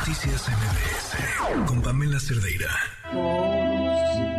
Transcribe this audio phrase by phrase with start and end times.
[0.00, 2.70] Noticias MBS con Pamela Cerdeira.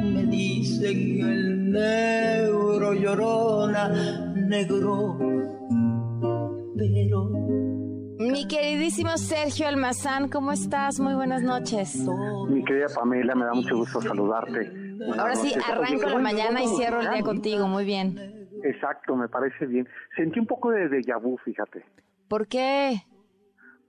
[0.01, 3.87] me dicen el negro llorona,
[4.33, 5.17] negro,
[6.75, 7.29] pero
[8.18, 11.00] mi queridísimo Sergio Almazán, ¿cómo estás?
[11.00, 11.96] Muy buenas noches.
[12.50, 14.71] Mi querida Pamela, me da mucho gusto saludarte.
[15.16, 18.50] Ahora sí, arranco la mañana y cierro el día contigo, muy bien.
[18.64, 19.88] Exacto, me parece bien.
[20.16, 21.86] Sentí un poco de déjà vu, fíjate.
[22.28, 23.04] ¿Por qué?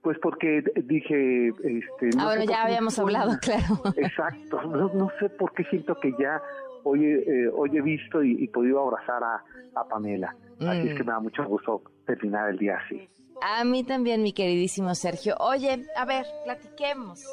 [0.03, 2.09] Pues porque dije, este...
[2.15, 3.81] No ah, ya habíamos hablado, claro.
[3.95, 6.41] Exacto, no, sé por qué siento que ya
[6.83, 9.43] hoy, eh, hoy he visto y, podido abrazar a,
[9.89, 10.35] Pamela.
[10.59, 11.07] Así es que mm.
[11.07, 13.09] me da mucho gusto terminar el día así.
[13.41, 15.35] A mí también, mi queridísimo Sergio.
[15.39, 17.25] Oye, a ver, platiquemos.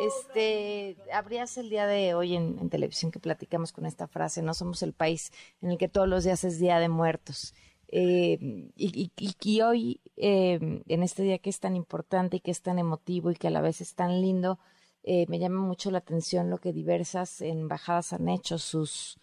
[0.00, 4.82] Este, habrías el día de hoy en, televisión que platicamos con esta frase, no somos
[4.82, 5.30] el país
[5.62, 7.54] en el que todos los días es Día de Muertos.
[7.88, 8.38] Eh,
[8.76, 12.78] y, y, hoy, eh, en este día que es tan importante y que es tan
[12.78, 14.58] emotivo y que a la vez es tan lindo,
[15.02, 18.58] eh, me llama mucho la atención lo que diversas embajadas han hecho.
[18.58, 19.18] Sus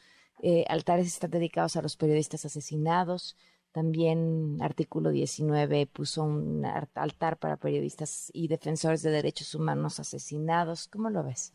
[0.68, 3.38] altares están dedicados a los periodistas asesinados,
[3.72, 10.88] también artículo 19 puso un altar para periodistas y defensores de derechos humanos asesinados.
[10.88, 11.54] ¿Cómo lo ves?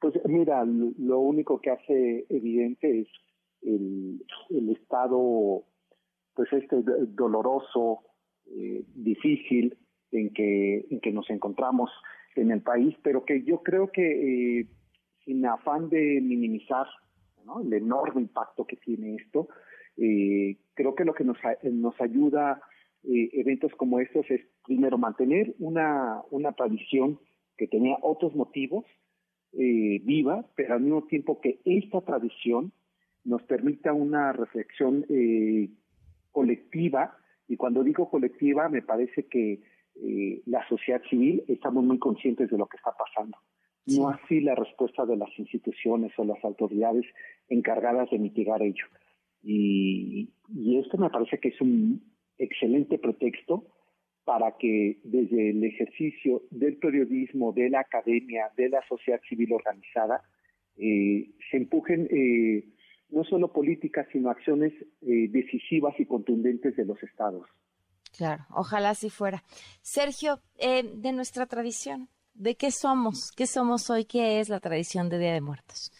[0.00, 3.08] Pues mira, lo único que hace evidente es
[3.62, 4.20] el,
[4.70, 5.64] estado,
[6.34, 8.00] pues este doloroso,
[8.46, 9.76] eh, difícil
[10.10, 11.90] en que, en que nos encontramos
[12.36, 14.66] en el país, pero que yo creo que eh,
[15.24, 16.86] sin afán de minimizar
[17.64, 19.48] el enorme impacto que tiene esto,
[19.96, 22.60] eh, creo que lo que nos, nos ayuda
[23.04, 27.18] eventos como estos es primero mantener una, una tradición
[27.56, 28.84] que tenía otros motivos
[29.52, 32.72] viva, pero al mismo tiempo que esta tradición
[33.24, 35.68] nos permita una reflexión eh,
[36.32, 37.16] colectiva,
[37.46, 39.60] y cuando digo colectiva me parece que
[39.94, 43.36] eh, la sociedad civil estamos muy conscientes de lo que está pasando.
[43.86, 47.04] No así la respuesta de las instituciones o las autoridades
[47.48, 48.86] encargadas de mitigar ello.
[49.42, 50.30] Y,
[50.78, 52.02] esto me parece que es un
[52.38, 53.66] excelente pretexto
[54.24, 60.22] para que desde el ejercicio del periodismo, de la academia, de la sociedad civil organizada,
[60.76, 62.64] eh, se empujen eh,
[63.12, 67.46] no solo políticas, sino acciones eh, decisivas y contundentes de los estados.
[68.16, 69.42] Claro, ojalá así fuera.
[69.80, 73.32] Sergio, de nuestra tradición, ¿de qué somos?
[73.36, 74.04] ¿Qué somos hoy?
[74.04, 75.92] ¿Qué es la tradición de Día de Muertos?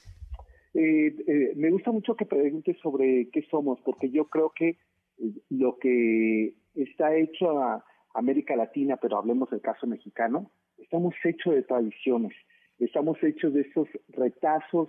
[0.75, 5.33] Eh, eh, me gusta mucho que preguntes sobre qué somos, porque yo creo que eh,
[5.51, 7.85] lo que está hecho a
[8.15, 12.33] América Latina, pero hablemos del caso mexicano, estamos hechos de tradiciones,
[12.79, 14.89] estamos hechos de esos retazos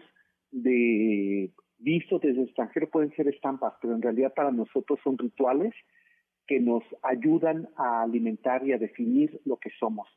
[0.52, 1.52] de
[1.84, 5.74] vistos desde el extranjero, pueden ser estampas, pero en realidad para nosotros son rituales
[6.48, 10.08] que nos ayudan a alimentar y a definir lo que somos.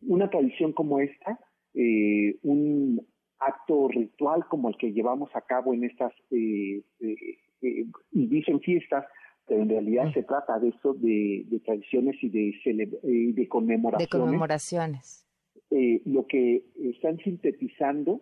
[0.00, 1.38] Una tradición como esta,
[1.74, 3.06] eh, un
[3.38, 8.60] acto ritual como el que llevamos a cabo en estas, eh, eh, eh y dicen
[8.60, 9.04] fiestas,
[9.46, 14.10] pero en realidad se trata de eso, de, tradiciones y de, eh, de conmemoraciones.
[14.10, 15.26] De conmemoraciones.
[16.04, 18.20] lo que están sintetizando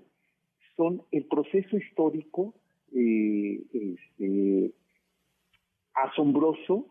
[0.76, 2.54] son el proceso histórico
[3.02, 4.72] este,
[5.94, 6.86] asombroso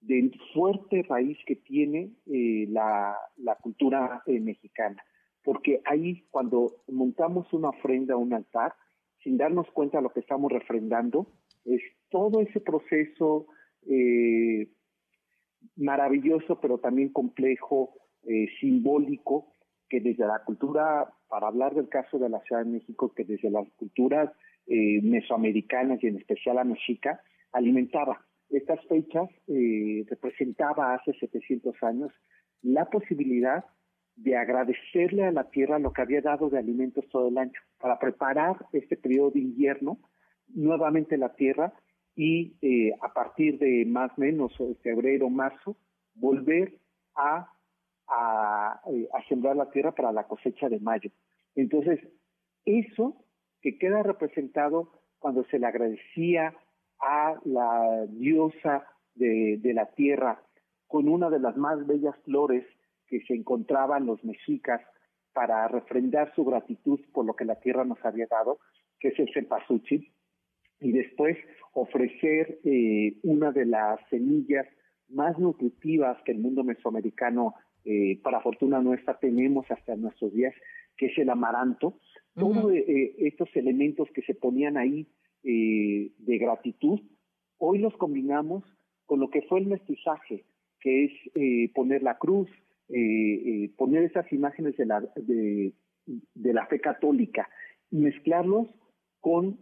[0.00, 5.02] de fuerte raíz que tiene la, la cultura mexicana.
[5.42, 8.74] Porque ahí cuando montamos una ofrenda, un altar,
[9.22, 11.26] sin darnos cuenta de lo que estamos refrendando,
[11.64, 13.46] es todo ese proceso
[13.86, 14.68] eh,
[15.76, 19.52] maravilloso, pero también complejo, eh, simbólico,
[19.88, 23.50] que desde la cultura, para hablar del caso de la Ciudad de México, que desde
[23.50, 24.30] las culturas
[24.66, 27.20] eh, mesoamericanas y en especial la mexica,
[27.52, 28.24] alimentaba.
[28.50, 32.12] Estas fechas representaba hace 700 años
[32.62, 33.64] la posibilidad
[34.16, 37.98] de agradecerle a la tierra lo que había dado de alimentos todo el año, para
[37.98, 39.98] preparar este periodo de invierno,
[40.48, 41.72] nuevamente la tierra,
[42.16, 45.76] y eh, a partir de más o menos febrero, marzo,
[46.14, 46.78] volver
[47.16, 47.50] a,
[48.06, 51.10] a, eh, a sembrar la tierra para la cosecha de mayo.
[51.56, 52.00] Entonces,
[52.64, 53.23] eso
[53.64, 56.54] que queda representado cuando se le agradecía
[57.00, 60.42] a la diosa de, la tierra
[60.86, 62.66] con una de las más bellas flores
[63.06, 64.82] que se encontraban los mexicas
[65.32, 68.58] para refrendar su gratitud por lo que la tierra nos había dado,
[69.00, 70.12] que es el cempasúchil,
[70.80, 71.38] y después
[71.72, 74.66] ofrecer eh, una de las semillas
[75.08, 77.54] más nutritivas que el mundo mesoamericano,
[77.86, 80.54] eh, para fortuna nuestra, tenemos hasta nuestros días,
[80.96, 81.98] que es el amaranto.
[82.34, 85.06] Todos eh, estos elementos que se ponían ahí
[85.42, 87.00] de gratitud,
[87.58, 88.64] hoy los combinamos
[89.04, 90.46] con lo que fue el mestizaje,
[90.80, 92.48] que es poner la cruz,
[92.88, 95.72] eh, poner esas imágenes de la, de,
[96.34, 97.48] la fe católica
[97.90, 98.68] y mezclarlos
[99.20, 99.58] con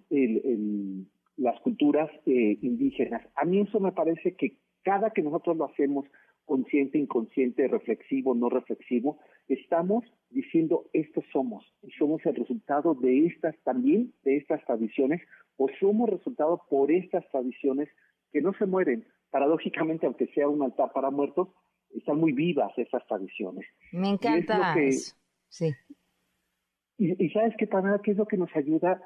[1.36, 3.26] las culturas indígenas.
[3.36, 6.06] A mí eso me parece que cada que nosotros lo hacemos
[6.44, 9.18] consciente, inconsciente, reflexivo, no reflexivo,
[9.54, 15.20] estamos diciendo esto somos y somos el resultado de estas también, de estas tradiciones,
[15.56, 17.88] o somos resultado por estas tradiciones
[18.32, 19.06] que no se mueren.
[19.30, 21.48] Paradójicamente, aunque sea un altar para muertos,
[21.94, 23.66] están muy vivas esas tradiciones.
[23.92, 25.14] Me encanta eso.
[25.48, 25.72] Sí.
[26.98, 29.02] Y, sabes qué, para qué es lo que nos ayuda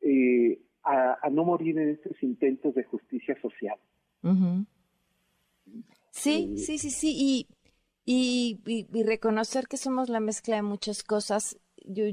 [0.00, 3.78] eh, a, no morir en estos intentos de justicia social.
[6.10, 7.14] Sí, sí, sí, sí.
[7.16, 7.46] Y,
[8.12, 12.04] y, reconocer que somos la mezcla de muchas cosas, yo,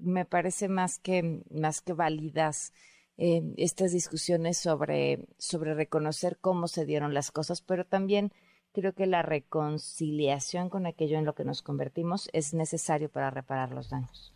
[0.00, 2.72] me parece más que, más que válidas
[3.18, 8.30] eh, estas discusiones sobre, sobre reconocer cómo se dieron las cosas, pero también
[8.72, 13.72] creo que la reconciliación con aquello en lo que nos convertimos es necesario para reparar
[13.72, 14.32] los daños.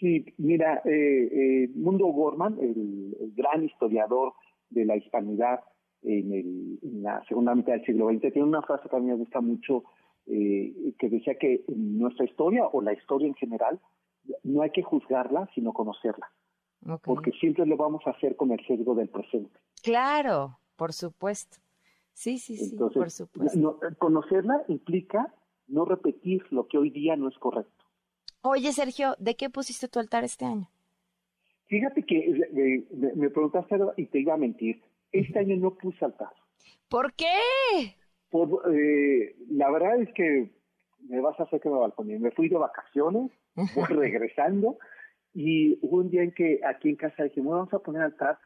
[0.00, 4.32] Sí, mira, eh, eh Mundo Gorman, el, gran historiador
[4.70, 5.60] de la hispanidad,
[6.02, 9.40] en, la segunda mitad del siglo XX, tiene una frase que a mí me gusta
[9.40, 9.84] mucho,
[10.26, 13.80] eh, que decía que nuestra historia o la historia en general,
[14.42, 16.30] no hay que juzgarla, sino conocerla.
[17.02, 19.58] Porque siempre lo vamos a hacer con el sesgo del presente.
[19.82, 21.58] Claro, por supuesto.
[22.12, 23.80] Sí, sí, sí, por supuesto.
[23.98, 25.34] conocerla implica
[25.66, 27.84] no repetir lo que hoy día no es correcto.
[28.42, 30.68] Oye, Sergio, ¿de qué pusiste tu altar este año?
[31.66, 32.86] Fíjate que eh,
[33.16, 34.80] me preguntaste y te iba a mentir.
[35.10, 36.32] Este año no puse altar.
[36.88, 37.26] ¿Por qué?
[38.30, 40.50] Por, eh, la verdad es que
[41.08, 42.18] me vas a hacer que me balconee.
[42.18, 44.78] Me fui de vacaciones, voy regresando,
[45.32, 48.38] y hubo un día en que aquí en casa dijimos, vamos a poner altar,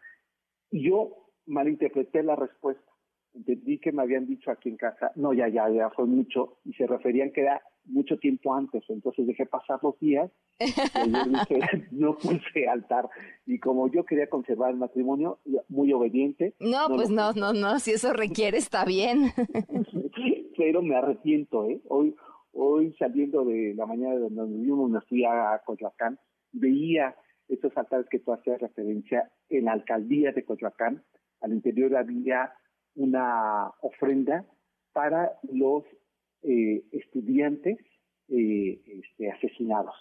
[0.71, 2.91] y yo malinterpreté la respuesta.
[3.33, 6.73] Entendí que me habían dicho aquí en casa, no, ya, ya, ya fue mucho, y
[6.75, 10.31] se referían que era mucho tiempo antes, entonces dejé pasar los días
[10.61, 11.11] y
[11.91, 13.09] no puse altar.
[13.47, 16.55] Y como yo quería conservar el matrimonio, muy obediente.
[16.61, 19.33] No, pues no, no, no, si eso requiere está bien.
[20.57, 21.81] Pero me arrepiento, ¿eh?
[21.89, 22.15] Hoy,
[22.53, 26.19] hoy saliendo de la mañana de donde vivimos, me fui a Coyoacán,
[26.53, 27.17] veía
[27.49, 31.03] estos altares que tú hacías referencia en la alcaldía de Coyoacán.
[31.41, 32.53] Al interior había
[32.95, 34.45] una ofrenda
[34.93, 35.85] para los
[36.43, 37.79] eh, estudiantes
[38.29, 39.95] eh, este, asesinados.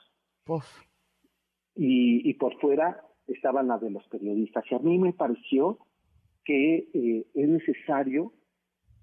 [1.76, 4.64] Y, por fuera estaban las de los periodistas.
[4.70, 5.78] Y a mí me pareció
[6.44, 8.34] que eh, es necesario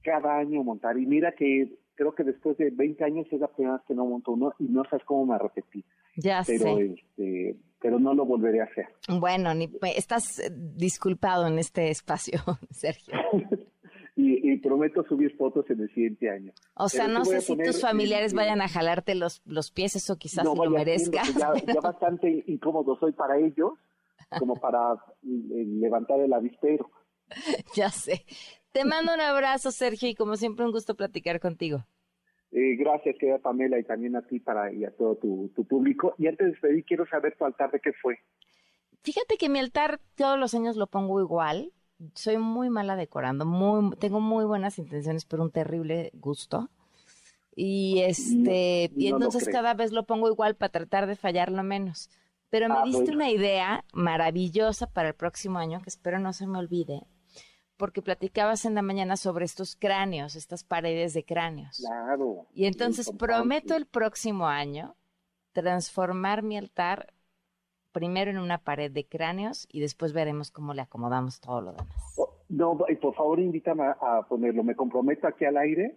[0.03, 0.99] cada año montar.
[0.99, 4.05] Y mira que creo que después de 20 años es la primera vez que no
[4.05, 5.85] monto uno y no sabes cómo me arrepentí.
[6.17, 6.95] Ya pero, sé.
[6.95, 8.87] Este, pero no lo volveré a hacer.
[9.09, 10.43] Bueno, ni, estás
[10.77, 12.41] disculpado en este espacio,
[12.71, 13.15] Sergio.
[14.19, 16.53] y, prometo subir fotos en el siguiente año.
[16.75, 20.45] O sea, no sé si tus familiares vayan a jalarte los, los pies, eso quizás
[20.45, 21.23] no, lo merezca.
[21.39, 23.73] Ya, ya, bastante incómodo soy para ellos,
[24.39, 26.91] como para eh, levantar el avispero.
[27.77, 28.25] ya sé.
[28.73, 31.85] Te mando un abrazo, Sergio, y como siempre un gusto platicar contigo.
[32.53, 36.15] Eh, gracias, querida Pamela, y también a ti para, y a todo tu, tu público.
[36.17, 38.19] Y antes de despedir, quiero saber tu altar de qué fue.
[39.03, 41.73] Fíjate que mi altar todos los años lo pongo igual
[42.15, 46.71] soy muy mala decorando, muy, tengo muy buenas intenciones, pero un terrible gusto.
[47.55, 52.11] Y este, y entonces cada vez lo pongo igual para tratar de fallarlo menos.
[52.51, 56.47] Pero me ah, diste una idea maravillosa para el próximo año, que espero no se
[56.47, 57.03] me olvide,
[57.77, 61.79] porque platicabas en la mañana sobre estos cráneos, estas paredes de cráneos.
[61.79, 62.47] Claro.
[62.53, 64.95] Y entonces prometo el próximo año
[65.53, 67.15] transformar mi altar
[67.97, 72.15] primero en una pared de cráneos y después veremos cómo le acomodamos todo lo demás.
[72.19, 74.63] Oh, no, y por favor invítame a, ponerlo.
[74.63, 75.97] Me comprometo aquí al aire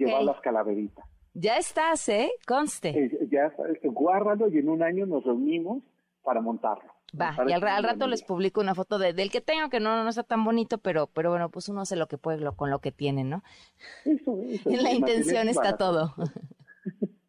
[0.00, 1.06] llevar las calaveritas.
[1.34, 2.32] Ya estás, ¿eh?
[2.44, 2.88] Conste.
[2.88, 3.52] Eh, ya,
[3.84, 5.84] guárdalo y en un año nos reunimos
[6.24, 6.92] para montarlo.
[7.18, 10.10] Va, y al, rato les publico una foto de, del que tengo, que no, no
[10.10, 12.90] está tan bonito, pero, pero bueno, pues uno hace lo que puede con lo que
[12.90, 13.44] tiene, ¿no?
[14.04, 14.70] Eso, eso.
[14.70, 16.16] En la intención está todo.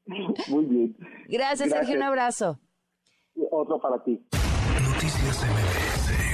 [0.48, 0.98] Muy bien.
[1.28, 2.60] Gracias, Sergio, un abrazo.
[3.51, 4.19] Otro para ti.
[4.84, 6.29] Noticias MBS